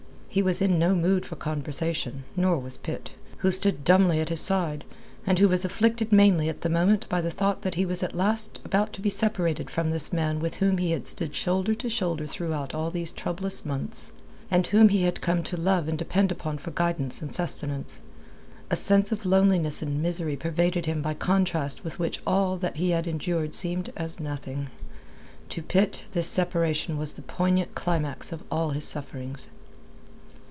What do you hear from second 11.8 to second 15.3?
shoulder throughout all these troublous months, and whom he had